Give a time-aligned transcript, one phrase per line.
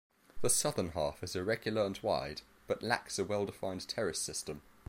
[0.41, 4.63] The southern half is irregular and wide, but lacks a well-defined terrace system.